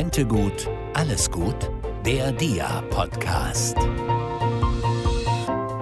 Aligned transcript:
Rente 0.00 0.24
gut, 0.24 0.66
alles 0.94 1.30
gut? 1.30 1.70
Der 2.06 2.32
DIA-Podcast. 2.32 3.76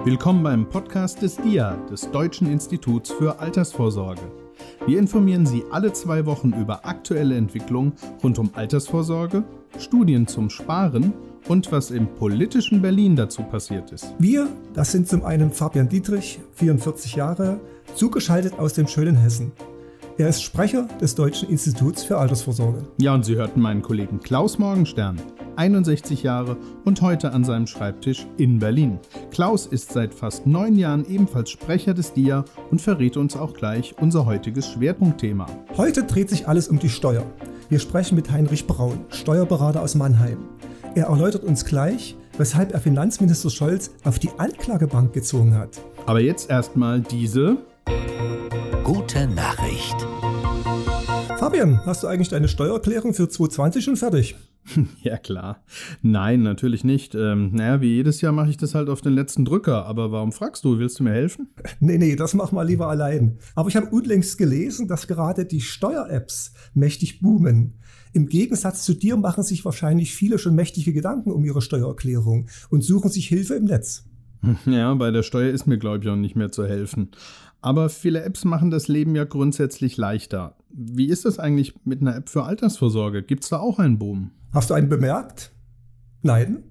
Willkommen 0.03 0.43
beim 0.43 0.67
Podcast 0.67 1.21
des 1.21 1.37
DIA, 1.37 1.77
des 1.89 2.11
Deutschen 2.11 2.51
Instituts 2.51 3.11
für 3.11 3.39
Altersvorsorge. 3.39 4.29
Wir 4.85 4.99
informieren 4.99 5.45
Sie 5.45 5.63
alle 5.71 5.93
zwei 5.93 6.25
Wochen 6.25 6.51
über 6.51 6.85
aktuelle 6.85 7.37
Entwicklungen 7.37 7.93
rund 8.21 8.37
um 8.39 8.49
Altersvorsorge, 8.55 9.45
Studien 9.77 10.27
zum 10.27 10.49
Sparen 10.49 11.13
und 11.47 11.71
was 11.71 11.89
im 11.89 12.05
politischen 12.05 12.81
Berlin 12.81 13.15
dazu 13.15 13.43
passiert 13.43 13.93
ist. 13.93 14.13
Wir, 14.19 14.49
das 14.73 14.91
sind 14.91 15.07
zum 15.07 15.23
einen 15.23 15.53
Fabian 15.53 15.87
Dietrich, 15.87 16.41
44 16.55 17.15
Jahre, 17.15 17.61
zugeschaltet 17.95 18.59
aus 18.59 18.73
dem 18.73 18.87
schönen 18.87 19.15
Hessen. 19.15 19.53
Er 20.19 20.27
ist 20.27 20.43
Sprecher 20.43 20.85
des 20.99 21.15
Deutschen 21.15 21.47
Instituts 21.47 22.03
für 22.03 22.17
Altersvorsorge. 22.17 22.85
Ja, 22.97 23.13
und 23.13 23.23
Sie 23.23 23.37
hörten 23.37 23.61
meinen 23.61 23.81
Kollegen 23.81 24.19
Klaus 24.19 24.59
Morgenstern, 24.59 25.17
61 25.55 26.23
Jahre 26.23 26.57
und 26.83 27.01
heute 27.01 27.31
an 27.31 27.45
seinem 27.45 27.67
Schreibtisch 27.67 28.27
in 28.35 28.59
Berlin. 28.59 28.99
Klaus 29.31 29.65
ist 29.65 29.93
seit 29.93 30.13
fast 30.13 30.45
neun 30.45 30.75
Jahren 30.75 31.05
ebenfalls 31.09 31.51
Sprecher 31.51 31.93
des 31.93 32.11
DIA 32.11 32.43
und 32.69 32.81
verrät 32.81 33.15
uns 33.15 33.37
auch 33.37 33.53
gleich 33.53 33.95
unser 34.01 34.25
heutiges 34.25 34.67
Schwerpunktthema. 34.67 35.45
Heute 35.77 36.03
dreht 36.03 36.29
sich 36.29 36.49
alles 36.49 36.67
um 36.67 36.79
die 36.79 36.89
Steuer. 36.89 37.23
Wir 37.69 37.79
sprechen 37.79 38.15
mit 38.15 38.29
Heinrich 38.29 38.67
Braun, 38.67 39.05
Steuerberater 39.07 39.81
aus 39.81 39.95
Mannheim. 39.95 40.39
Er 40.95 41.05
erläutert 41.05 41.45
uns 41.45 41.63
gleich, 41.63 42.17
weshalb 42.37 42.73
er 42.73 42.81
Finanzminister 42.81 43.49
Scholz 43.49 43.91
auf 44.03 44.19
die 44.19 44.31
Anklagebank 44.37 45.13
gezogen 45.13 45.55
hat. 45.55 45.79
Aber 46.05 46.19
jetzt 46.19 46.49
erstmal 46.49 46.99
diese 46.99 47.59
Gute 48.91 49.27
Nachricht. 49.27 50.01
Fabian, 51.37 51.79
hast 51.85 52.01
du 52.01 52.07
eigentlich 52.07 52.29
deine 52.29 52.47
Steuererklärung 52.47 53.13
für 53.13 53.29
2020 53.29 53.85
schon 53.85 53.97
fertig? 53.97 54.35
Ja, 55.03 55.17
klar. 55.17 55.63
Nein, 56.01 56.41
natürlich 56.41 56.83
nicht. 56.83 57.13
Ähm, 57.13 57.51
naja, 57.53 57.81
wie 57.81 57.93
jedes 57.93 58.21
Jahr 58.21 58.31
mache 58.31 58.49
ich 58.49 58.57
das 58.57 58.73
halt 58.73 58.89
auf 58.89 59.01
den 59.01 59.13
letzten 59.13 59.45
Drücker. 59.45 59.85
Aber 59.85 60.11
warum 60.11 60.31
fragst 60.31 60.65
du? 60.65 60.79
Willst 60.79 60.97
du 60.99 61.03
mir 61.03 61.11
helfen? 61.11 61.49
Nee, 61.79 61.99
nee, 61.99 62.15
das 62.15 62.33
mach 62.33 62.51
mal 62.51 62.65
lieber 62.65 62.87
allein. 62.89 63.37
Aber 63.53 63.69
ich 63.69 63.75
habe 63.75 63.91
unlängst 63.91 64.39
gelesen, 64.39 64.87
dass 64.87 65.05
gerade 65.05 65.45
die 65.45 65.61
Steuer-Apps 65.61 66.53
mächtig 66.73 67.21
boomen. 67.21 67.75
Im 68.13 68.25
Gegensatz 68.25 68.85
zu 68.85 68.95
dir 68.95 69.17
machen 69.17 69.43
sich 69.43 69.65
wahrscheinlich 69.65 70.15
viele 70.15 70.39
schon 70.39 70.55
mächtige 70.55 70.93
Gedanken 70.93 71.31
um 71.31 71.45
ihre 71.45 71.61
Steuererklärung 71.61 72.47
und 72.71 72.83
suchen 72.83 73.11
sich 73.11 73.27
Hilfe 73.27 73.53
im 73.53 73.65
Netz. 73.65 74.09
Ja, 74.65 74.93
bei 74.93 75.11
der 75.11 75.23
Steuer 75.23 75.51
ist 75.51 75.67
mir, 75.67 75.77
glaube 75.77 76.03
ich, 76.03 76.09
auch 76.09 76.15
nicht 76.15 76.35
mehr 76.35 76.51
zu 76.51 76.65
helfen. 76.65 77.11
Aber 77.61 77.89
viele 77.89 78.23
Apps 78.23 78.45
machen 78.45 78.71
das 78.71 78.87
Leben 78.87 79.15
ja 79.15 79.25
grundsätzlich 79.25 79.97
leichter. 79.97 80.55
Wie 80.69 81.07
ist 81.07 81.25
das 81.25 81.39
eigentlich 81.39 81.73
mit 81.85 82.01
einer 82.01 82.15
App 82.15 82.29
für 82.29 82.43
Altersvorsorge? 82.43 83.23
Gibt 83.23 83.43
es 83.43 83.49
da 83.49 83.59
auch 83.59 83.79
einen 83.79 83.99
Boom? 83.99 84.31
Hast 84.53 84.69
du 84.69 84.73
einen 84.73 84.89
bemerkt? 84.89 85.51
Nein? 86.21 86.63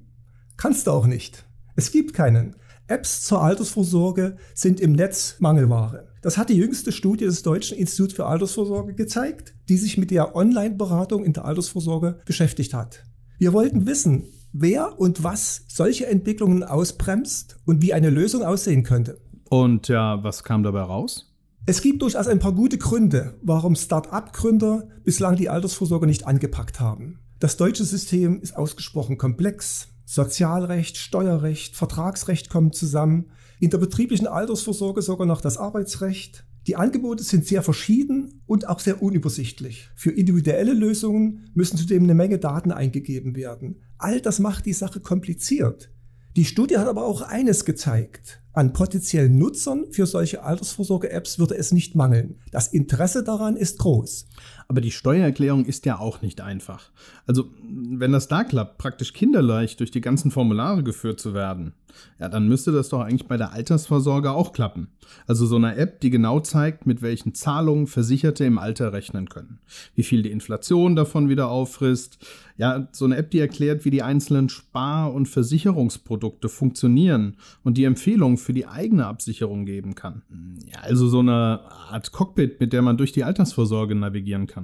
Kannst 0.57 0.87
du 0.87 0.93
auch 0.93 1.07
nicht. 1.07 1.47
Es 1.77 1.93
gibt 1.93 2.15
keinen. 2.15 2.57
Apps 2.87 3.23
zur 3.23 3.43
Altersvorsorge 3.43 4.37
sind 4.55 4.81
im 4.81 4.93
Netz 4.93 5.37
Mangelware. 5.41 6.09
Das 6.23 6.39
hat 6.39 6.49
die 6.49 6.57
jüngste 6.57 6.91
Studie 6.91 7.27
des 7.27 7.43
Deutschen 7.43 7.77
Instituts 7.77 8.15
für 8.15 8.27
Altersvorsorge 8.27 8.95
gezeigt, 8.95 9.55
die 9.69 9.77
sich 9.77 9.99
mit 9.99 10.11
der 10.11 10.35
Online-Beratung 10.35 11.25
in 11.25 11.35
der 11.35 11.45
Altersvorsorge 11.45 12.21
beschäftigt 12.25 12.75
hat. 12.75 13.05
Wir 13.39 13.53
wollten 13.53 13.87
wissen, 13.87 14.25
wer 14.53 14.99
und 14.99 15.23
was 15.23 15.65
solche 15.69 16.07
Entwicklungen 16.07 16.65
ausbremst 16.65 17.59
und 17.67 17.83
wie 17.83 17.93
eine 17.93 18.11
Lösung 18.11 18.43
aussehen 18.43 18.83
könnte. 18.83 19.21
Und 19.49 19.89
ja, 19.89 20.23
was 20.23 20.45
kam 20.45 20.63
dabei 20.63 20.83
raus? 20.83 21.33
Es 21.67 21.83
gibt 21.83 22.03
durchaus 22.03 22.29
ein 22.29 22.39
paar 22.39 22.53
gute 22.53 22.79
Gründe, 22.79 23.39
warum 23.43 23.77
Start-up-Gründer 23.77 24.89
bislang 25.05 25.37
die 25.37 25.49
Altersvorsorge 25.49 26.07
nicht 26.07 26.27
angepackt 26.27 26.81
haben. 26.81 27.19
Das 27.41 27.57
deutsche 27.57 27.85
System 27.85 28.41
ist 28.41 28.57
ausgesprochen 28.57 29.19
komplex. 29.19 29.89
Sozialrecht, 30.07 30.97
Steuerrecht, 30.97 31.77
Vertragsrecht 31.77 32.49
kommen 32.49 32.73
zusammen. 32.73 33.31
In 33.61 33.71
der 33.71 33.79
betrieblichen 33.79 34.27
Altersvorsorge 34.27 35.03
sogar 35.03 35.27
noch 35.27 35.41
das 35.41 35.59
Arbeitsrecht. 35.59 36.47
Die 36.67 36.77
Angebote 36.77 37.23
sind 37.23 37.47
sehr 37.47 37.63
verschieden 37.63 38.43
und 38.47 38.69
auch 38.69 38.81
sehr 38.81 39.03
unübersichtlich. 39.03 39.91
Für 39.95 40.11
individuelle 40.11 40.73
Lösungen 40.73 41.51
müssen 41.55 41.77
zudem 41.77 42.05
eine 42.05 42.15
Menge 42.15 42.39
Daten 42.39 42.73
eingegeben 42.73 43.37
werden. 43.37 43.83
All 43.99 44.21
das 44.21 44.39
macht 44.39 44.67
die 44.67 44.73
Sache 44.73 45.01
kompliziert. 45.01 45.91
Die 46.37 46.45
Studie 46.45 46.79
hat 46.79 46.89
aber 46.89 47.05
auch 47.05 47.23
eines 47.23 47.65
gezeigt. 47.65 48.43
An 48.59 48.73
potenziellen 48.73 49.39
Nutzern 49.39 49.85
für 49.93 50.05
solche 50.05 50.43
Altersvorsorge-Apps 50.43 51.39
würde 51.39 51.57
es 51.57 51.71
nicht 51.71 51.95
mangeln. 51.95 52.41
Das 52.51 52.67
Interesse 52.67 53.23
daran 53.23 53.55
ist 53.55 53.79
groß. 53.79 54.27
Aber 54.71 54.83
die 54.83 54.91
Steuererklärung 54.91 55.65
ist 55.65 55.87
ja 55.87 55.99
auch 55.99 56.21
nicht 56.21 56.43
einfach. 56.43 56.91
Also, 57.27 57.47
wenn 57.63 58.13
das 58.13 58.29
da 58.29 58.45
klappt, 58.45 58.77
praktisch 58.77 59.15
kinderleicht 59.15 59.81
durch 59.81 59.91
die 59.91 60.03
ganzen 60.03 60.31
Formulare 60.31 60.83
geführt 60.83 61.21
zu 61.21 61.33
werden, 61.33 61.73
ja, 62.19 62.29
dann 62.29 62.49
müsste 62.49 62.73
das 62.73 62.89
doch 62.89 63.01
eigentlich 63.01 63.29
bei 63.29 63.37
der 63.37 63.53
Altersvorsorge 63.53 64.31
auch 64.31 64.53
klappen. 64.53 64.89
Also 65.27 65.47
so 65.47 65.57
eine 65.57 65.77
App, 65.77 66.01
die 66.01 66.11
genau 66.11 66.41
zeigt, 66.41 66.87
mit 66.87 67.01
welchen 67.03 67.35
Zahlungen 67.35 67.87
Versicherte 67.87 68.45
im 68.45 68.59
Alter 68.59 68.93
rechnen 68.93 69.29
können. 69.29 69.61
Wie 69.95 70.03
viel 70.03 70.23
die 70.23 70.31
Inflation 70.31 70.97
davon 70.97 71.29
wieder 71.29 71.49
auffrisst. 71.49 72.19
Ja, 72.57 72.89
so 72.93 73.05
eine 73.05 73.17
App, 73.17 73.31
die 73.31 73.39
erklärt, 73.39 73.85
wie 73.85 73.91
die 73.91 74.03
einzelnen 74.03 74.49
Spar- 74.49 75.13
und 75.15 75.27
Versicherungsprodukte 75.27 76.49
funktionieren 76.49 77.37
und 77.63 77.79
die 77.79 77.85
Empfehlungen 77.85 78.37
für 78.37 78.53
die 78.53 78.67
eigene 78.67 79.07
Absicherung 79.07 79.65
geben 79.65 79.95
kann. 79.95 80.23
Ja, 80.67 80.81
also 80.81 81.09
so 81.09 81.21
eine 81.21 81.61
Art 81.89 82.11
Cockpit, 82.13 82.61
mit 82.61 82.73
der 82.73 82.83
man 82.83 82.97
durch 82.97 83.13
die 83.13 83.25
Altersvorsorge 83.25 83.95
navigieren 83.95 84.47
kann. 84.49 84.58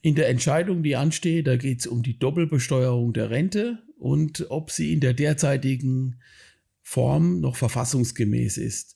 In 0.02 0.16
der 0.16 0.28
Entscheidung, 0.28 0.84
die 0.84 0.98
ansteht, 0.98 1.48
da 1.48 1.56
geht 1.56 1.80
es 1.80 1.88
um 1.88 2.04
die 2.04 2.20
Doppelbesteuerung 2.20 3.14
der 3.14 3.30
Rente 3.30 3.80
und 3.98 4.48
ob 4.50 4.70
sie 4.70 4.92
in 4.92 5.00
der 5.00 5.14
derzeitigen 5.14 6.18
Form 6.88 7.40
noch 7.40 7.56
verfassungsgemäß 7.56 8.58
ist. 8.58 8.96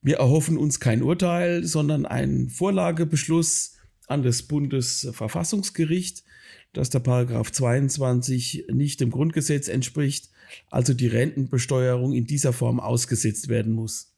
Wir 0.00 0.16
erhoffen 0.16 0.56
uns 0.56 0.80
kein 0.80 1.02
Urteil, 1.02 1.64
sondern 1.64 2.06
einen 2.06 2.48
Vorlagebeschluss 2.48 3.74
an 4.08 4.22
das 4.22 4.44
Bundesverfassungsgericht, 4.44 6.24
dass 6.72 6.88
der 6.88 7.00
Paragraph 7.00 7.52
22 7.52 8.68
nicht 8.72 9.00
dem 9.00 9.10
Grundgesetz 9.10 9.68
entspricht, 9.68 10.30
also 10.70 10.94
die 10.94 11.08
Rentenbesteuerung 11.08 12.14
in 12.14 12.24
dieser 12.24 12.54
Form 12.54 12.80
ausgesetzt 12.80 13.48
werden 13.48 13.74
muss. 13.74 14.14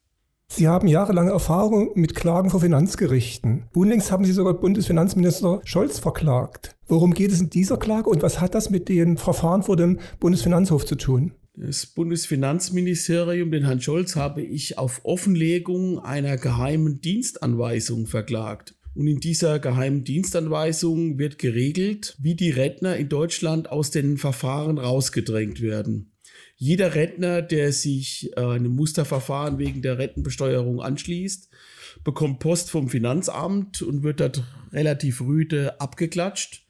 Sie 0.50 0.68
haben 0.68 0.86
jahrelange 0.86 1.32
Erfahrung 1.32 1.90
mit 1.96 2.14
Klagen 2.14 2.50
vor 2.50 2.60
Finanzgerichten. 2.60 3.66
Unlängst 3.74 4.12
haben 4.12 4.24
Sie 4.24 4.32
sogar 4.32 4.54
Bundesfinanzminister 4.54 5.60
Scholz 5.64 5.98
verklagt. 5.98 6.76
Worum 6.86 7.14
geht 7.14 7.32
es 7.32 7.40
in 7.40 7.50
dieser 7.50 7.78
Klage 7.78 8.08
und 8.08 8.22
was 8.22 8.40
hat 8.40 8.54
das 8.54 8.70
mit 8.70 8.88
den 8.88 9.18
Verfahren 9.18 9.64
vor 9.64 9.76
dem 9.76 9.98
Bundesfinanzhof 10.20 10.86
zu 10.86 10.94
tun? 10.94 11.32
Das 11.60 11.86
Bundesfinanzministerium, 11.86 13.50
den 13.50 13.64
Herrn 13.64 13.80
Scholz, 13.80 14.14
habe 14.14 14.42
ich 14.42 14.78
auf 14.78 15.04
Offenlegung 15.04 15.98
einer 15.98 16.36
geheimen 16.36 17.00
Dienstanweisung 17.00 18.06
verklagt. 18.06 18.76
Und 18.94 19.08
in 19.08 19.18
dieser 19.18 19.58
geheimen 19.58 20.04
Dienstanweisung 20.04 21.18
wird 21.18 21.36
geregelt, 21.38 22.16
wie 22.20 22.36
die 22.36 22.50
Rentner 22.50 22.96
in 22.96 23.08
Deutschland 23.08 23.72
aus 23.72 23.90
den 23.90 24.18
Verfahren 24.18 24.78
rausgedrängt 24.78 25.60
werden. 25.60 26.12
Jeder 26.54 26.94
Rentner, 26.94 27.42
der 27.42 27.72
sich 27.72 28.30
äh, 28.36 28.40
einem 28.40 28.76
Musterverfahren 28.76 29.58
wegen 29.58 29.82
der 29.82 29.98
Rentenbesteuerung 29.98 30.80
anschließt, 30.80 31.48
bekommt 32.04 32.38
Post 32.38 32.70
vom 32.70 32.88
Finanzamt 32.88 33.82
und 33.82 34.04
wird 34.04 34.20
dort 34.20 34.44
relativ 34.72 35.22
rüde 35.22 35.80
abgeklatscht. 35.80 36.67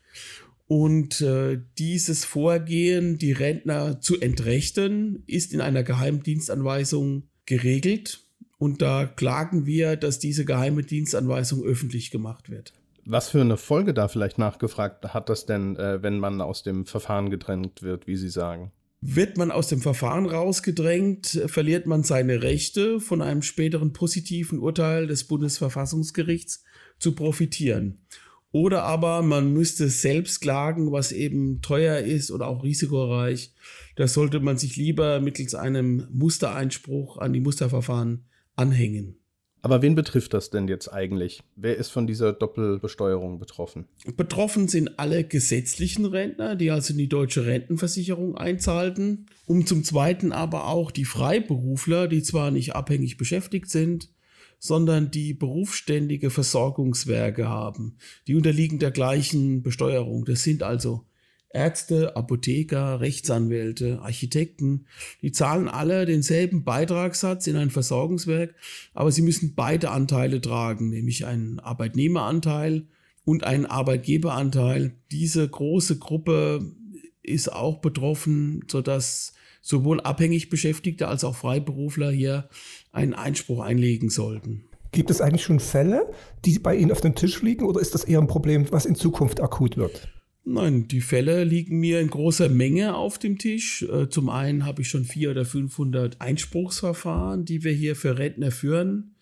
Und 0.68 1.22
äh, 1.22 1.58
dieses 1.78 2.26
Vorgehen, 2.26 3.16
die 3.16 3.32
Rentner 3.32 4.00
zu 4.00 4.20
entrechten, 4.20 5.24
ist 5.26 5.54
in 5.54 5.62
einer 5.62 5.82
Geheimdienstanweisung 5.82 7.24
geregelt. 7.46 8.20
Und 8.58 8.82
da 8.82 9.06
klagen 9.06 9.64
wir, 9.64 9.96
dass 9.96 10.18
diese 10.18 10.44
geheime 10.44 10.82
Dienstanweisung 10.82 11.64
öffentlich 11.64 12.10
gemacht 12.10 12.50
wird. 12.50 12.74
Was 13.06 13.30
für 13.30 13.40
eine 13.40 13.56
Folge 13.56 13.94
da 13.94 14.08
vielleicht 14.08 14.36
nachgefragt 14.36 15.14
hat 15.14 15.30
das 15.30 15.46
denn, 15.46 15.76
äh, 15.76 16.02
wenn 16.02 16.18
man 16.18 16.42
aus 16.42 16.62
dem 16.62 16.84
Verfahren 16.84 17.30
gedrängt 17.30 17.82
wird, 17.82 18.06
wie 18.06 18.16
Sie 18.16 18.28
sagen? 18.28 18.70
Wird 19.00 19.38
man 19.38 19.50
aus 19.50 19.68
dem 19.68 19.80
Verfahren 19.80 20.26
rausgedrängt, 20.26 21.40
verliert 21.46 21.86
man 21.86 22.02
seine 22.02 22.42
Rechte, 22.42 23.00
von 23.00 23.22
einem 23.22 23.40
späteren 23.40 23.94
positiven 23.94 24.58
Urteil 24.58 25.06
des 25.06 25.24
Bundesverfassungsgerichts 25.24 26.64
zu 26.98 27.14
profitieren. 27.14 28.04
Oder 28.50 28.84
aber 28.84 29.22
man 29.22 29.52
müsste 29.52 29.88
selbst 29.88 30.40
klagen, 30.40 30.90
was 30.90 31.12
eben 31.12 31.60
teuer 31.60 31.98
ist 31.98 32.30
oder 32.30 32.46
auch 32.46 32.64
risikoreich. 32.64 33.52
Da 33.96 34.08
sollte 34.08 34.40
man 34.40 34.56
sich 34.56 34.76
lieber 34.76 35.20
mittels 35.20 35.54
einem 35.54 36.08
Mustereinspruch 36.12 37.18
an 37.18 37.32
die 37.32 37.40
Musterverfahren 37.40 38.24
anhängen. 38.56 39.16
Aber 39.60 39.82
wen 39.82 39.94
betrifft 39.94 40.34
das 40.34 40.50
denn 40.50 40.68
jetzt 40.68 40.88
eigentlich? 40.88 41.42
Wer 41.56 41.76
ist 41.76 41.90
von 41.90 42.06
dieser 42.06 42.32
Doppelbesteuerung 42.32 43.38
betroffen? 43.38 43.86
Betroffen 44.16 44.68
sind 44.68 44.98
alle 44.98 45.24
gesetzlichen 45.24 46.04
Rentner, 46.06 46.54
die 46.54 46.70
also 46.70 46.92
in 46.92 46.98
die 46.98 47.08
deutsche 47.08 47.44
Rentenversicherung 47.44 48.36
einzahlten. 48.36 49.26
Um 49.46 49.66
zum 49.66 49.82
Zweiten 49.82 50.32
aber 50.32 50.68
auch 50.68 50.90
die 50.90 51.04
Freiberufler, 51.04 52.06
die 52.06 52.22
zwar 52.22 52.50
nicht 52.50 52.76
abhängig 52.76 53.16
beschäftigt 53.16 53.68
sind, 53.68 54.10
sondern 54.58 55.10
die 55.10 55.34
berufsständige 55.34 56.30
Versorgungswerke 56.30 57.48
haben. 57.48 57.96
Die 58.26 58.34
unterliegen 58.34 58.78
der 58.78 58.90
gleichen 58.90 59.62
Besteuerung. 59.62 60.24
Das 60.24 60.42
sind 60.42 60.62
also 60.62 61.04
Ärzte, 61.50 62.14
Apotheker, 62.14 63.00
Rechtsanwälte, 63.00 64.00
Architekten, 64.02 64.86
die 65.22 65.32
zahlen 65.32 65.68
alle 65.68 66.04
denselben 66.04 66.62
Beitragssatz 66.62 67.46
in 67.46 67.56
ein 67.56 67.70
Versorgungswerk, 67.70 68.54
aber 68.92 69.10
sie 69.10 69.22
müssen 69.22 69.54
beide 69.54 69.90
Anteile 69.90 70.40
tragen, 70.40 70.90
nämlich 70.90 71.24
einen 71.24 71.58
Arbeitnehmeranteil 71.58 72.86
und 73.24 73.44
einen 73.44 73.64
Arbeitgeberanteil. 73.64 74.92
Diese 75.10 75.48
große 75.48 75.98
Gruppe 75.98 76.74
ist 77.22 77.50
auch 77.52 77.78
betroffen, 77.78 78.64
sodass 78.70 79.32
sowohl 79.60 80.00
abhängig 80.00 80.50
Beschäftigte 80.50 81.08
als 81.08 81.24
auch 81.24 81.36
Freiberufler 81.36 82.10
hier 82.10 82.48
einen 82.98 83.14
Einspruch 83.14 83.60
einlegen 83.60 84.10
sollten. 84.10 84.64
Gibt 84.92 85.10
es 85.10 85.20
eigentlich 85.20 85.42
schon 85.42 85.60
Fälle, 85.60 86.10
die 86.44 86.58
bei 86.58 86.76
Ihnen 86.76 86.92
auf 86.92 87.00
dem 87.00 87.14
Tisch 87.14 87.42
liegen 87.42 87.64
oder 87.64 87.80
ist 87.80 87.94
das 87.94 88.04
eher 88.04 88.20
ein 88.20 88.26
Problem, 88.26 88.66
was 88.70 88.86
in 88.86 88.94
Zukunft 88.94 89.40
akut 89.40 89.76
wird? 89.76 90.08
Nein, 90.44 90.88
die 90.88 91.02
Fälle 91.02 91.44
liegen 91.44 91.78
mir 91.78 92.00
in 92.00 92.08
großer 92.08 92.48
Menge 92.48 92.96
auf 92.96 93.18
dem 93.18 93.36
Tisch. 93.36 93.82
Äh, 93.82 94.08
zum 94.08 94.30
einen 94.30 94.64
habe 94.64 94.80
ich 94.80 94.88
schon 94.88 95.04
400 95.04 95.36
oder 95.36 95.44
500 95.44 96.20
Einspruchsverfahren, 96.22 97.44
die 97.44 97.64
wir 97.64 97.72
hier 97.72 97.94
für 97.96 98.18
Rentner 98.18 98.50
führen. 98.50 99.14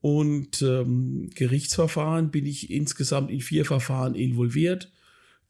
Und 0.00 0.62
ähm, 0.62 1.30
Gerichtsverfahren 1.34 2.30
bin 2.30 2.46
ich 2.46 2.70
insgesamt 2.70 3.30
in 3.30 3.40
vier 3.40 3.64
Verfahren 3.66 4.14
involviert. 4.14 4.91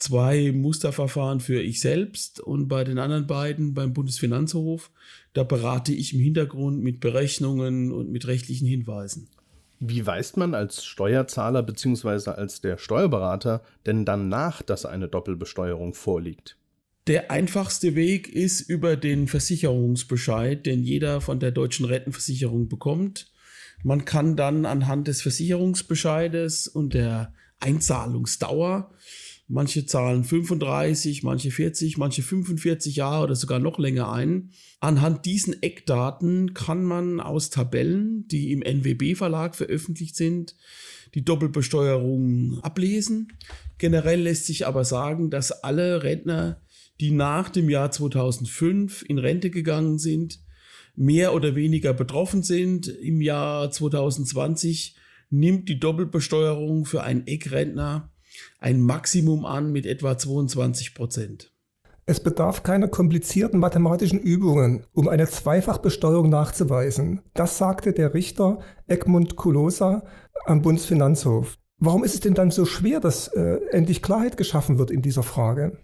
Zwei 0.02 0.50
Musterverfahren 0.50 1.38
für 1.38 1.62
ich 1.62 1.80
selbst 1.80 2.40
und 2.40 2.66
bei 2.66 2.82
den 2.82 2.98
anderen 2.98 3.28
beiden 3.28 3.72
beim 3.72 3.92
Bundesfinanzhof, 3.92 4.90
da 5.32 5.44
berate 5.44 5.92
ich 5.92 6.12
im 6.12 6.18
Hintergrund 6.18 6.82
mit 6.82 6.98
Berechnungen 6.98 7.92
und 7.92 8.10
mit 8.10 8.26
rechtlichen 8.26 8.66
Hinweisen. 8.66 9.28
Wie 9.78 10.04
weist 10.04 10.36
man 10.36 10.54
als 10.54 10.84
Steuerzahler 10.84 11.62
bzw. 11.62 12.30
als 12.30 12.60
der 12.60 12.78
Steuerberater 12.78 13.62
denn 13.86 14.04
dann 14.04 14.28
nach, 14.28 14.60
dass 14.62 14.86
eine 14.86 15.06
Doppelbesteuerung 15.06 15.94
vorliegt? 15.94 16.56
Der 17.06 17.30
einfachste 17.30 17.94
Weg 17.94 18.28
ist 18.28 18.62
über 18.62 18.96
den 18.96 19.28
Versicherungsbescheid, 19.28 20.66
den 20.66 20.82
jeder 20.82 21.20
von 21.20 21.38
der 21.38 21.52
deutschen 21.52 21.86
Rentenversicherung 21.86 22.68
bekommt. 22.68 23.30
Man 23.84 24.04
kann 24.04 24.34
dann 24.34 24.66
anhand 24.66 25.06
des 25.06 25.22
Versicherungsbescheides 25.22 26.66
und 26.66 26.92
der 26.92 27.32
Einzahlungsdauer 27.60 28.90
Manche 29.54 29.84
zahlen 29.84 30.24
35, 30.24 31.24
manche 31.24 31.50
40, 31.50 31.98
manche 31.98 32.22
45 32.22 32.96
Jahre 32.96 33.24
oder 33.24 33.34
sogar 33.34 33.58
noch 33.58 33.78
länger 33.78 34.10
ein. 34.10 34.48
Anhand 34.80 35.26
diesen 35.26 35.62
Eckdaten 35.62 36.54
kann 36.54 36.82
man 36.82 37.20
aus 37.20 37.50
Tabellen, 37.50 38.26
die 38.28 38.50
im 38.50 38.62
NWB-Verlag 38.62 39.54
veröffentlicht 39.54 40.16
sind, 40.16 40.56
die 41.14 41.22
Doppelbesteuerung 41.22 42.60
ablesen. 42.62 43.34
Generell 43.76 44.22
lässt 44.22 44.46
sich 44.46 44.66
aber 44.66 44.86
sagen, 44.86 45.28
dass 45.28 45.52
alle 45.52 46.02
Rentner, 46.02 46.62
die 46.98 47.10
nach 47.10 47.50
dem 47.50 47.68
Jahr 47.68 47.90
2005 47.90 49.04
in 49.06 49.18
Rente 49.18 49.50
gegangen 49.50 49.98
sind, 49.98 50.40
mehr 50.96 51.34
oder 51.34 51.54
weniger 51.54 51.92
betroffen 51.92 52.42
sind. 52.42 52.88
Im 52.88 53.20
Jahr 53.20 53.70
2020 53.70 54.96
nimmt 55.28 55.68
die 55.68 55.78
Doppelbesteuerung 55.78 56.86
für 56.86 57.02
einen 57.02 57.26
Eckrentner 57.26 58.11
ein 58.58 58.80
Maximum 58.80 59.44
an 59.44 59.72
mit 59.72 59.86
etwa 59.86 60.16
22 60.16 60.94
Prozent. 60.94 61.52
Es 62.04 62.20
bedarf 62.20 62.62
keiner 62.62 62.88
komplizierten 62.88 63.60
mathematischen 63.60 64.18
Übungen, 64.18 64.84
um 64.92 65.08
eine 65.08 65.28
Zweifachbesteuerung 65.28 66.30
nachzuweisen. 66.30 67.22
Das 67.32 67.58
sagte 67.58 67.92
der 67.92 68.12
Richter 68.12 68.58
Egmund 68.88 69.36
Kulosa 69.36 70.04
am 70.44 70.62
Bundesfinanzhof. 70.62 71.58
Warum 71.78 72.04
ist 72.04 72.14
es 72.14 72.20
denn 72.20 72.34
dann 72.34 72.50
so 72.50 72.64
schwer, 72.64 73.00
dass 73.00 73.28
äh, 73.28 73.58
endlich 73.70 74.02
Klarheit 74.02 74.36
geschaffen 74.36 74.78
wird 74.78 74.90
in 74.90 75.02
dieser 75.02 75.22
Frage? 75.22 75.78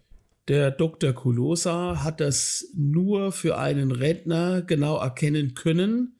Der 0.49 0.71
Dr. 0.71 1.13
Kulosa 1.13 2.03
hat 2.03 2.21
das 2.21 2.69
nur 2.75 3.33
für 3.33 3.59
einen 3.59 3.93
Rentner 3.93 4.63
genau 4.63 4.97
erkennen 4.97 5.55
können, 5.55 6.19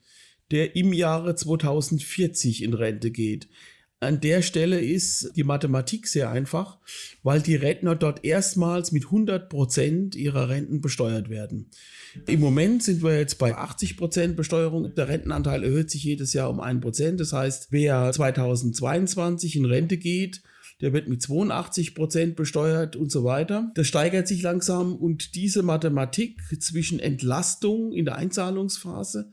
der 0.51 0.77
im 0.77 0.93
Jahre 0.93 1.35
2040 1.35 2.63
in 2.63 2.75
Rente 2.75 3.11
geht. 3.11 3.49
An 4.01 4.21
der 4.21 4.43
Stelle 4.43 4.81
ist 4.81 5.33
die 5.35 5.43
Mathematik 5.43 6.07
sehr 6.07 6.31
einfach, 6.31 6.79
weil 7.25 7.43
die 7.43 7.57
Rentner 7.57 7.97
dort 7.97 8.25
erstmals 8.25 8.93
mit 8.93 9.07
100 9.07 9.49
Prozent 9.49 10.15
ihrer 10.15 10.49
Renten 10.49 10.81
besteuert 10.81 11.31
werden. 11.31 11.71
Im 12.27 12.39
Moment 12.39 12.85
sind 12.85 13.03
wir 13.03 13.19
jetzt 13.19 13.39
bei 13.39 13.57
80 13.57 13.97
Prozent 13.97 14.37
Besteuerung. 14.37 14.95
Der 14.95 15.09
Rentenanteil 15.09 15.65
erhöht 15.65 15.91
sich 15.91 16.05
jedes 16.05 16.33
Jahr 16.33 16.49
um 16.49 16.61
ein 16.61 16.81
Prozent. 16.81 17.19
Das 17.19 17.33
heißt, 17.33 17.69
wer 17.71 18.13
2022 18.13 19.57
in 19.57 19.65
Rente 19.65 19.97
geht, 19.97 20.43
der 20.81 20.93
wird 20.93 21.09
mit 21.09 21.21
82 21.21 21.97
Prozent 21.97 22.37
besteuert 22.37 22.95
und 22.95 23.11
so 23.11 23.25
weiter. 23.25 23.73
Das 23.75 23.89
steigert 23.89 24.29
sich 24.29 24.43
langsam 24.43 24.95
und 24.95 25.35
diese 25.35 25.65
Mathematik 25.65 26.41
zwischen 26.61 27.01
Entlastung 27.01 27.93
in 27.93 28.05
der 28.05 28.15
Einzahlungsphase 28.15 29.33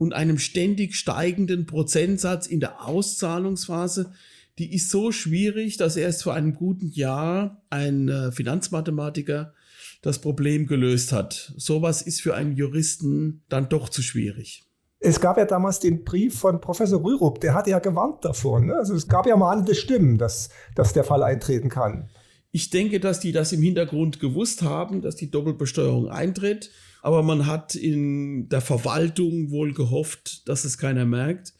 und 0.00 0.14
einem 0.14 0.38
ständig 0.38 0.96
steigenden 0.96 1.66
Prozentsatz 1.66 2.46
in 2.46 2.58
der 2.58 2.86
Auszahlungsphase, 2.86 4.12
die 4.58 4.74
ist 4.74 4.88
so 4.88 5.12
schwierig, 5.12 5.76
dass 5.76 5.94
erst 5.94 6.22
vor 6.22 6.32
einem 6.32 6.54
guten 6.54 6.90
Jahr 6.90 7.62
ein 7.68 8.08
äh, 8.08 8.32
Finanzmathematiker 8.32 9.52
das 10.00 10.18
Problem 10.18 10.66
gelöst 10.66 11.12
hat. 11.12 11.52
Sowas 11.58 12.00
ist 12.00 12.22
für 12.22 12.34
einen 12.34 12.56
Juristen 12.56 13.42
dann 13.50 13.68
doch 13.68 13.90
zu 13.90 14.00
schwierig. 14.00 14.64
Es 15.00 15.20
gab 15.20 15.36
ja 15.36 15.44
damals 15.44 15.80
den 15.80 16.02
Brief 16.02 16.38
von 16.38 16.62
Professor 16.62 17.04
Rürup, 17.04 17.38
der 17.42 17.52
hatte 17.52 17.68
ja 17.68 17.78
gewarnt 17.78 18.24
davon. 18.24 18.68
Ne? 18.68 18.76
Also 18.76 18.94
es 18.94 19.06
gab 19.06 19.26
ja 19.26 19.36
mal 19.36 19.52
andere 19.52 19.74
Stimmen, 19.74 20.16
dass, 20.16 20.48
dass 20.74 20.94
der 20.94 21.04
Fall 21.04 21.22
eintreten 21.22 21.68
kann. 21.68 22.08
Ich 22.52 22.70
denke, 22.70 23.00
dass 23.00 23.20
die 23.20 23.32
das 23.32 23.52
im 23.52 23.62
Hintergrund 23.62 24.20
gewusst 24.20 24.62
haben, 24.62 25.02
dass 25.02 25.16
die 25.16 25.30
Doppelbesteuerung 25.30 26.08
eintritt 26.08 26.70
aber 27.02 27.22
man 27.22 27.46
hat 27.46 27.74
in 27.74 28.48
der 28.48 28.60
Verwaltung 28.60 29.50
wohl 29.50 29.72
gehofft, 29.72 30.48
dass 30.48 30.64
es 30.64 30.78
keiner 30.78 31.04
merkt. 31.04 31.54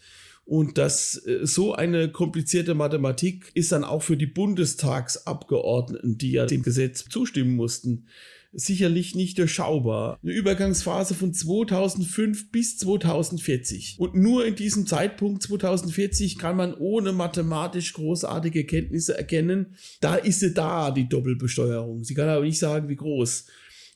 Und 0.45 0.79
dass 0.79 1.25
äh, 1.27 1.47
so 1.47 1.75
eine 1.75 2.11
komplizierte 2.11 2.75
Mathematik 2.75 3.53
ist 3.55 3.71
dann 3.73 3.85
auch 3.85 4.03
für 4.03 4.17
die 4.17 4.27
Bundestagsabgeordneten, 4.27 6.19
die 6.19 6.33
ja 6.33 6.47
dem 6.47 6.63
Gesetz 6.63 7.05
zustimmen 7.09 7.55
mussten, 7.55 8.07
sicherlich 8.53 9.15
nicht 9.15 9.39
durchschaubar. 9.39 10.19
Eine 10.23 10.33
Übergangsphase 10.33 11.15
von 11.15 11.33
2005 11.33 12.51
bis 12.51 12.79
2040. 12.79 13.97
Und 13.99 14.15
nur 14.15 14.45
in 14.45 14.57
diesem 14.57 14.87
Zeitpunkt 14.87 15.43
2040 15.43 16.39
kann 16.39 16.57
man 16.57 16.75
ohne 16.75 17.13
mathematisch 17.13 17.93
großartige 17.93 18.65
Kenntnisse 18.65 19.17
erkennen, 19.17 19.77
da 20.01 20.17
ist 20.17 20.41
sie 20.41 20.53
da, 20.53 20.91
die 20.91 21.09
Doppelbesteuerung. 21.09 22.05
Sie 22.05 22.15
kann 22.15 22.29
aber 22.29 22.45
nicht 22.45 22.59
sagen, 22.59 22.89
wie 22.89 22.97
groß. 22.97 23.47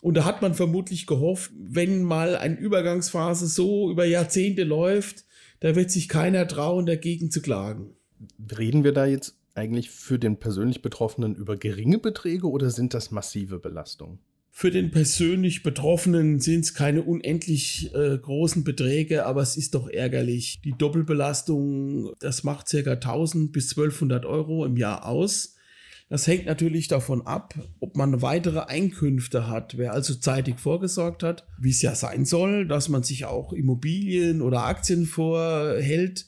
Und 0.01 0.15
da 0.15 0.25
hat 0.25 0.43
man 0.43 0.55
vermutlich 0.55 1.07
gehofft, 1.07 1.51
wenn 1.59 2.03
mal 2.03 2.37
eine 2.37 2.59
Übergangsphase 2.59 3.47
so 3.47 3.91
über 3.91 4.05
Jahrzehnte 4.05 4.65
läuft, 4.65 5.25
da 5.61 5.75
wird 5.77 5.91
sich 5.91 6.09
keiner 6.09 6.47
trauen, 6.47 6.85
dagegen 6.85 7.31
zu 7.31 7.41
klagen. 7.41 7.97
Reden 8.59 8.85
wir 8.85 8.93
da 8.93 9.07
jetzt 9.07 9.39
eigentlich 9.55 9.91
für 9.91 10.19
den 10.19 10.39
persönlich 10.39 10.83
Betroffenen 10.83 11.35
über 11.35 11.57
geringe 11.57 11.99
Beträge 11.99 12.49
oder 12.51 12.71
sind 12.71 12.93
das 12.93 13.11
massive 13.13 13.59
Belastungen? 13.59 14.19
Für 14.57 14.71
den 14.71 14.93
persönlich 14.93 15.65
Betroffenen 15.65 16.39
sind 16.39 16.61
es 16.61 16.75
keine 16.75 17.03
unendlich 17.03 17.93
äh, 17.93 18.17
großen 18.17 18.63
Beträge, 18.63 19.27
aber 19.27 19.43
es 19.43 19.57
ist 19.57 19.75
doch 19.75 19.89
ärgerlich. 19.89 20.61
Die 20.65 20.79
Doppelbelastung, 20.79 22.13
das 22.21 22.45
macht 22.45 22.71
ca. 22.71 22.93
1000 22.93 23.51
bis 23.51 23.71
1200 23.71 24.25
Euro 24.25 24.65
im 24.65 24.77
Jahr 24.77 25.07
aus. 25.07 25.57
Das 26.09 26.29
hängt 26.29 26.47
natürlich 26.47 26.87
davon 26.87 27.27
ab, 27.27 27.55
ob 27.81 27.97
man 27.97 28.23
weitere 28.23 28.61
Einkünfte 28.61 29.49
hat. 29.49 29.77
Wer 29.77 29.93
also 29.93 30.15
zeitig 30.15 30.61
vorgesorgt 30.61 31.25
hat, 31.25 31.49
wie 31.59 31.71
es 31.71 31.83
ja 31.83 31.97
sein 31.97 32.25
soll, 32.25 32.69
dass 32.69 32.89
man 32.89 33.03
sich 33.03 33.25
auch 33.25 33.53
Immobilien 33.53 34.41
oder 34.41 34.67
Aktien 34.67 35.05
vorhält, 35.05 36.27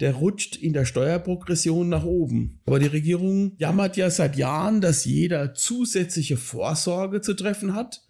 der 0.00 0.14
rutscht 0.14 0.56
in 0.56 0.72
der 0.72 0.84
Steuerprogression 0.84 1.88
nach 1.88 2.04
oben. 2.04 2.60
Aber 2.66 2.78
die 2.78 2.86
Regierung 2.86 3.52
jammert 3.58 3.96
ja 3.96 4.10
seit 4.10 4.36
Jahren, 4.36 4.80
dass 4.80 5.04
jeder 5.04 5.54
zusätzliche 5.54 6.36
Vorsorge 6.36 7.20
zu 7.20 7.34
treffen 7.34 7.74
hat. 7.74 8.02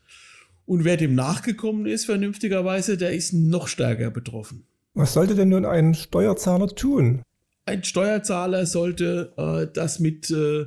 Und 0.67 0.85
wer 0.85 0.99
dem 0.99 1.15
nachgekommen 1.15 1.87
ist, 1.87 2.05
vernünftigerweise, 2.05 2.99
der 2.99 3.15
ist 3.15 3.33
noch 3.33 3.69
stärker 3.69 4.11
betroffen. 4.11 4.67
Was 4.95 5.15
sollte 5.15 5.35
denn 5.35 5.49
nun 5.49 5.65
ein 5.65 5.95
Steuerzahler 5.95 6.69
tun? 6.69 7.23
Ein 7.65 7.85
Steuerzahler 7.85 8.67
sollte 8.67 9.33
äh, 9.37 9.73
das 9.73 10.01
mit, 10.01 10.31
äh, 10.31 10.67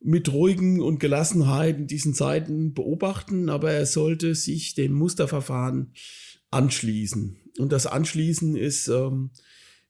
mit 0.00 0.32
ruhigen 0.32 0.80
und 0.80 1.00
Gelassenheit 1.00 1.76
in 1.76 1.86
diesen 1.86 2.14
Zeiten 2.14 2.74
beobachten, 2.74 3.48
aber 3.48 3.72
er 3.72 3.86
sollte 3.86 4.34
sich 4.34 4.74
dem 4.74 4.92
Musterverfahren 4.92 5.92
anschließen. 6.50 7.36
Und 7.58 7.72
das 7.72 7.86
Anschließen 7.86 8.56
ist 8.56 8.88
ähm, 8.88 9.30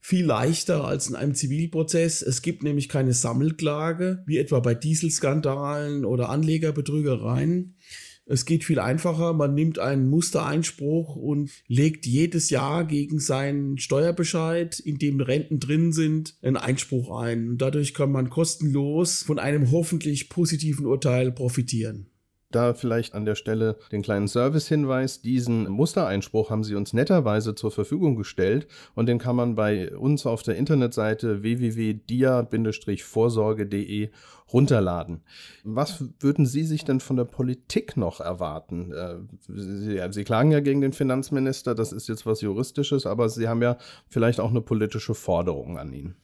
viel 0.08 0.24
leichter 0.24 0.86
als 0.86 1.08
in 1.08 1.16
einem 1.16 1.34
Zivilprozess. 1.34 2.22
Es 2.22 2.40
gibt 2.40 2.62
nämlich 2.62 2.88
keine 2.88 3.12
Sammelklage, 3.12 4.22
wie 4.24 4.38
etwa 4.38 4.58
bei 4.60 4.72
Dieselskandalen 4.74 6.06
oder 6.06 6.30
Anlegerbetrügereien. 6.30 7.76
Es 8.24 8.46
geht 8.46 8.64
viel 8.64 8.78
einfacher. 8.78 9.34
Man 9.34 9.52
nimmt 9.52 9.78
einen 9.78 10.08
Mustereinspruch 10.08 11.14
und 11.14 11.50
legt 11.66 12.06
jedes 12.06 12.48
Jahr 12.48 12.86
gegen 12.86 13.20
seinen 13.20 13.76
Steuerbescheid, 13.76 14.80
in 14.80 14.96
dem 14.96 15.20
Renten 15.20 15.60
drin 15.60 15.92
sind, 15.92 16.38
einen 16.40 16.56
Einspruch 16.56 17.20
ein. 17.20 17.46
Und 17.50 17.58
dadurch 17.58 17.92
kann 17.92 18.10
man 18.10 18.30
kostenlos 18.30 19.24
von 19.24 19.38
einem 19.38 19.70
hoffentlich 19.70 20.30
positiven 20.30 20.86
Urteil 20.86 21.32
profitieren. 21.32 22.06
Da 22.50 22.72
vielleicht 22.72 23.14
an 23.14 23.26
der 23.26 23.34
Stelle 23.34 23.76
den 23.92 24.00
kleinen 24.00 24.26
Servicehinweis. 24.26 25.20
Diesen 25.20 25.68
Mustereinspruch 25.68 26.48
haben 26.48 26.64
Sie 26.64 26.76
uns 26.76 26.94
netterweise 26.94 27.54
zur 27.54 27.70
Verfügung 27.70 28.16
gestellt 28.16 28.66
und 28.94 29.04
den 29.04 29.18
kann 29.18 29.36
man 29.36 29.54
bei 29.54 29.94
uns 29.94 30.24
auf 30.24 30.42
der 30.42 30.56
Internetseite 30.56 31.42
www.dia-vorsorge.de 31.42 34.08
runterladen. 34.50 35.20
Was 35.62 36.02
würden 36.20 36.46
Sie 36.46 36.64
sich 36.64 36.86
denn 36.86 37.00
von 37.00 37.16
der 37.16 37.26
Politik 37.26 37.98
noch 37.98 38.20
erwarten? 38.20 38.92
Äh, 38.92 39.16
Sie, 39.46 40.00
Sie 40.10 40.24
klagen 40.24 40.50
ja 40.50 40.60
gegen 40.60 40.80
den 40.80 40.94
Finanzminister, 40.94 41.74
das 41.74 41.92
ist 41.92 42.08
jetzt 42.08 42.24
was 42.24 42.40
Juristisches, 42.40 43.04
aber 43.04 43.28
Sie 43.28 43.46
haben 43.46 43.60
ja 43.60 43.76
vielleicht 44.08 44.40
auch 44.40 44.48
eine 44.48 44.62
politische 44.62 45.14
Forderung 45.14 45.76
an 45.76 45.92
ihn. 45.92 46.14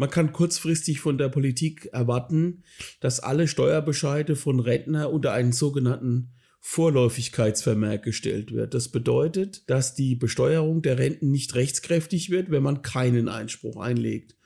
Man 0.00 0.08
kann 0.08 0.32
kurzfristig 0.32 0.98
von 0.98 1.18
der 1.18 1.28
Politik 1.28 1.90
erwarten, 1.92 2.62
dass 3.00 3.20
alle 3.20 3.46
Steuerbescheide 3.46 4.34
von 4.34 4.58
Rentner 4.58 5.12
unter 5.12 5.34
einen 5.34 5.52
sogenannten 5.52 6.30
Vorläufigkeitsvermerk 6.60 8.02
gestellt 8.02 8.50
wird. 8.50 8.72
Das 8.72 8.88
bedeutet, 8.88 9.68
dass 9.68 9.94
die 9.94 10.14
Besteuerung 10.14 10.80
der 10.80 10.96
Renten 10.96 11.30
nicht 11.30 11.54
rechtskräftig 11.54 12.30
wird, 12.30 12.50
wenn 12.50 12.62
man 12.62 12.80
keinen 12.80 13.28
Einspruch 13.28 13.76
einlegt. 13.76 14.36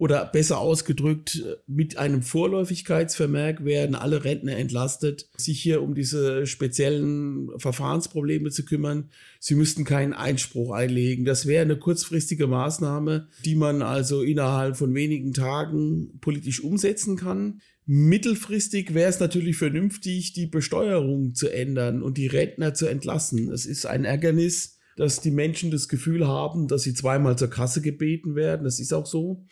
Oder 0.00 0.24
besser 0.24 0.58
ausgedrückt, 0.60 1.44
mit 1.66 1.98
einem 1.98 2.22
Vorläufigkeitsvermerk 2.22 3.66
werden 3.66 3.94
alle 3.94 4.24
Rentner 4.24 4.56
entlastet, 4.56 5.28
sich 5.36 5.60
hier 5.60 5.82
um 5.82 5.94
diese 5.94 6.46
speziellen 6.46 7.50
Verfahrensprobleme 7.58 8.48
zu 8.48 8.64
kümmern. 8.64 9.10
Sie 9.40 9.54
müssten 9.54 9.84
keinen 9.84 10.14
Einspruch 10.14 10.72
einlegen. 10.72 11.26
Das 11.26 11.44
wäre 11.44 11.60
eine 11.60 11.76
kurzfristige 11.76 12.46
Maßnahme, 12.46 13.28
die 13.44 13.56
man 13.56 13.82
also 13.82 14.22
innerhalb 14.22 14.78
von 14.78 14.94
wenigen 14.94 15.34
Tagen 15.34 16.18
politisch 16.22 16.64
umsetzen 16.64 17.16
kann. 17.16 17.60
Mittelfristig 17.84 18.94
wäre 18.94 19.10
es 19.10 19.20
natürlich 19.20 19.58
vernünftig, 19.58 20.32
die 20.32 20.46
Besteuerung 20.46 21.34
zu 21.34 21.52
ändern 21.52 22.02
und 22.02 22.16
die 22.16 22.28
Rentner 22.28 22.72
zu 22.72 22.86
entlassen. 22.86 23.52
Es 23.52 23.66
ist 23.66 23.84
ein 23.84 24.06
Ärgernis, 24.06 24.78
dass 24.96 25.20
die 25.20 25.30
Menschen 25.30 25.70
das 25.70 25.88
Gefühl 25.88 26.26
haben, 26.26 26.68
dass 26.68 26.84
sie 26.84 26.94
zweimal 26.94 27.36
zur 27.36 27.50
Kasse 27.50 27.82
gebeten 27.82 28.34
werden. 28.34 28.64
Das 28.64 28.80
ist 28.80 28.94
auch 28.94 29.04
so. 29.04 29.44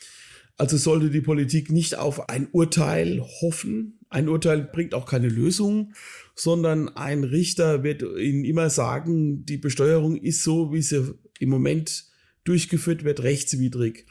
Also 0.59 0.77
sollte 0.77 1.11
die 1.11 1.21
Politik 1.21 1.71
nicht 1.71 1.97
auf 1.97 2.29
ein 2.29 2.49
Urteil 2.51 3.21
hoffen. 3.41 4.01
Ein 4.11 4.29
Urteil 4.29 4.63
bringt 4.63 4.93
auch 4.93 5.07
keine 5.07 5.29
Lösung, 5.29 5.93
sondern 6.35 6.89
ein 6.97 7.23
Richter 7.23 7.85
wird 7.85 8.03
Ihnen 8.03 8.45
immer 8.45 8.69
sagen, 8.69 9.47
die 9.47 9.57
Besteuerung 9.57 10.17
ist 10.17 10.43
so, 10.43 10.73
wie 10.73 10.83
sie 10.83 11.15
im 11.39 11.51
Moment 11.51 12.07
durchgeführt 12.43 13.05
wird, 13.05 13.23
rechtswidrig. 13.23 14.07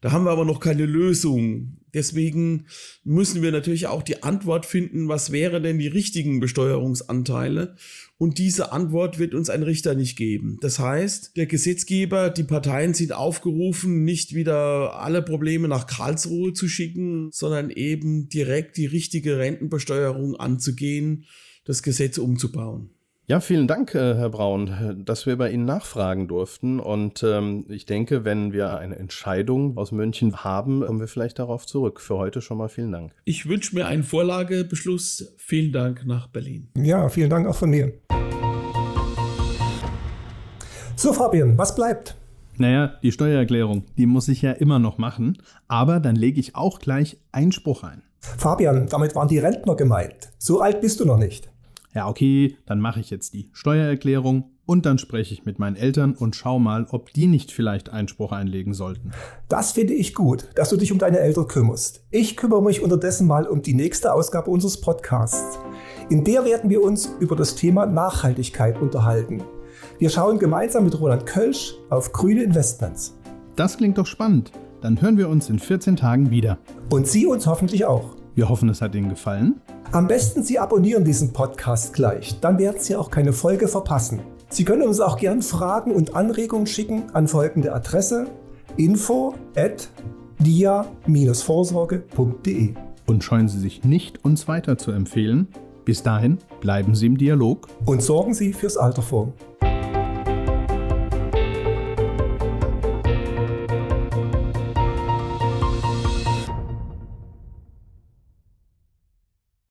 Da 0.00 0.12
haben 0.12 0.24
wir 0.24 0.30
aber 0.30 0.44
noch 0.44 0.60
keine 0.60 0.86
Lösung. 0.86 1.77
Deswegen 1.94 2.66
müssen 3.04 3.42
wir 3.42 3.52
natürlich 3.52 3.86
auch 3.86 4.02
die 4.02 4.22
Antwort 4.22 4.66
finden, 4.66 5.08
was 5.08 5.32
wären 5.32 5.62
denn 5.62 5.78
die 5.78 5.88
richtigen 5.88 6.40
Besteuerungsanteile? 6.40 7.76
Und 8.18 8.38
diese 8.38 8.72
Antwort 8.72 9.18
wird 9.18 9.34
uns 9.34 9.48
ein 9.48 9.62
Richter 9.62 9.94
nicht 9.94 10.16
geben. 10.16 10.58
Das 10.60 10.78
heißt, 10.78 11.36
der 11.36 11.46
Gesetzgeber, 11.46 12.30
die 12.30 12.44
Parteien 12.44 12.92
sind 12.92 13.12
aufgerufen, 13.12 14.04
nicht 14.04 14.34
wieder 14.34 15.00
alle 15.00 15.22
Probleme 15.22 15.68
nach 15.68 15.86
Karlsruhe 15.86 16.52
zu 16.52 16.68
schicken, 16.68 17.30
sondern 17.32 17.70
eben 17.70 18.28
direkt 18.28 18.76
die 18.76 18.86
richtige 18.86 19.38
Rentenbesteuerung 19.38 20.36
anzugehen, 20.36 21.24
das 21.64 21.82
Gesetz 21.82 22.18
umzubauen. 22.18 22.90
Ja, 23.30 23.40
vielen 23.40 23.66
Dank, 23.66 23.94
äh, 23.94 24.14
Herr 24.14 24.30
Braun, 24.30 25.02
dass 25.04 25.26
wir 25.26 25.36
bei 25.36 25.50
Ihnen 25.50 25.66
nachfragen 25.66 26.28
durften. 26.28 26.80
Und 26.80 27.22
ähm, 27.22 27.66
ich 27.68 27.84
denke, 27.84 28.24
wenn 28.24 28.54
wir 28.54 28.78
eine 28.78 28.96
Entscheidung 28.96 29.76
aus 29.76 29.92
München 29.92 30.44
haben, 30.44 30.80
kommen 30.80 30.98
wir 30.98 31.08
vielleicht 31.08 31.38
darauf 31.38 31.66
zurück. 31.66 32.00
Für 32.00 32.16
heute 32.16 32.40
schon 32.40 32.56
mal 32.56 32.70
vielen 32.70 32.90
Dank. 32.90 33.12
Ich 33.26 33.46
wünsche 33.46 33.74
mir 33.74 33.86
einen 33.86 34.02
Vorlagebeschluss. 34.02 35.34
Vielen 35.36 35.72
Dank 35.72 36.06
nach 36.06 36.28
Berlin. 36.28 36.68
Ja, 36.74 37.10
vielen 37.10 37.28
Dank 37.28 37.46
auch 37.46 37.54
von 37.54 37.68
mir. 37.68 37.92
So, 40.96 41.12
Fabian, 41.12 41.58
was 41.58 41.74
bleibt? 41.74 42.16
Naja, 42.56 42.94
die 43.02 43.12
Steuererklärung, 43.12 43.84
die 43.98 44.06
muss 44.06 44.28
ich 44.28 44.40
ja 44.40 44.52
immer 44.52 44.78
noch 44.78 44.96
machen, 44.96 45.36
aber 45.68 46.00
dann 46.00 46.16
lege 46.16 46.40
ich 46.40 46.56
auch 46.56 46.78
gleich 46.78 47.18
Einspruch 47.30 47.82
ein. 47.82 48.00
Fabian, 48.20 48.86
damit 48.86 49.14
waren 49.14 49.28
die 49.28 49.38
Rentner 49.38 49.76
gemeint. 49.76 50.30
So 50.38 50.62
alt 50.62 50.80
bist 50.80 50.98
du 51.00 51.04
noch 51.04 51.18
nicht 51.18 51.50
ja, 51.98 52.06
okay, 52.06 52.56
dann 52.64 52.78
mache 52.78 53.00
ich 53.00 53.10
jetzt 53.10 53.34
die 53.34 53.50
Steuererklärung 53.52 54.52
und 54.66 54.86
dann 54.86 54.98
spreche 54.98 55.34
ich 55.34 55.44
mit 55.44 55.58
meinen 55.58 55.74
Eltern 55.74 56.14
und 56.14 56.36
schau 56.36 56.60
mal, 56.60 56.86
ob 56.90 57.12
die 57.12 57.26
nicht 57.26 57.50
vielleicht 57.50 57.88
Einspruch 57.88 58.30
einlegen 58.30 58.72
sollten. 58.72 59.10
Das 59.48 59.72
finde 59.72 59.94
ich 59.94 60.14
gut, 60.14 60.48
dass 60.54 60.68
du 60.68 60.76
dich 60.76 60.92
um 60.92 60.98
deine 60.98 61.18
Eltern 61.18 61.48
kümmerst. 61.48 62.04
Ich 62.12 62.36
kümmere 62.36 62.62
mich 62.62 62.82
unterdessen 62.82 63.26
mal 63.26 63.48
um 63.48 63.62
die 63.62 63.74
nächste 63.74 64.12
Ausgabe 64.12 64.48
unseres 64.48 64.80
Podcasts. 64.80 65.58
In 66.08 66.22
der 66.22 66.44
werden 66.44 66.70
wir 66.70 66.84
uns 66.84 67.10
über 67.18 67.34
das 67.34 67.56
Thema 67.56 67.84
Nachhaltigkeit 67.84 68.80
unterhalten. 68.80 69.42
Wir 69.98 70.10
schauen 70.10 70.38
gemeinsam 70.38 70.84
mit 70.84 71.00
Roland 71.00 71.26
Kölsch 71.26 71.74
auf 71.90 72.12
grüne 72.12 72.44
Investments. 72.44 73.18
Das 73.56 73.76
klingt 73.76 73.98
doch 73.98 74.06
spannend. 74.06 74.52
Dann 74.82 75.02
hören 75.02 75.18
wir 75.18 75.28
uns 75.28 75.50
in 75.50 75.58
14 75.58 75.96
Tagen 75.96 76.30
wieder. 76.30 76.58
Und 76.90 77.08
Sie 77.08 77.26
uns 77.26 77.48
hoffentlich 77.48 77.86
auch. 77.86 78.14
Wir 78.36 78.48
hoffen, 78.48 78.68
es 78.68 78.80
hat 78.82 78.94
Ihnen 78.94 79.08
gefallen. 79.08 79.60
Am 79.90 80.06
besten 80.06 80.42
Sie 80.42 80.58
abonnieren 80.58 81.02
diesen 81.02 81.32
Podcast 81.32 81.94
gleich, 81.94 82.38
dann 82.40 82.58
werden 82.58 82.76
Sie 82.78 82.94
auch 82.94 83.10
keine 83.10 83.32
Folge 83.32 83.68
verpassen. 83.68 84.20
Sie 84.50 84.66
können 84.66 84.82
uns 84.82 85.00
auch 85.00 85.16
gern 85.16 85.40
Fragen 85.40 85.92
und 85.92 86.14
Anregungen 86.14 86.66
schicken 86.66 87.04
an 87.14 87.26
folgende 87.26 87.72
Adresse 87.72 88.26
info 88.76 89.34
at 89.56 89.88
dia-vorsorge.de. 90.40 92.74
Und 93.06 93.24
scheuen 93.24 93.48
Sie 93.48 93.58
sich 93.58 93.82
nicht, 93.82 94.26
uns 94.26 94.46
weiter 94.46 94.76
zu 94.76 94.90
empfehlen. 94.90 95.48
Bis 95.86 96.02
dahin 96.02 96.36
bleiben 96.60 96.94
Sie 96.94 97.06
im 97.06 97.16
Dialog 97.16 97.68
und 97.86 98.02
sorgen 98.02 98.34
Sie 98.34 98.52
fürs 98.52 98.76
Alter 98.76 99.00
vor. 99.00 99.32